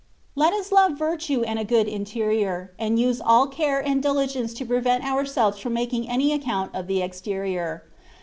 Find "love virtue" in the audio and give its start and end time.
0.71-1.43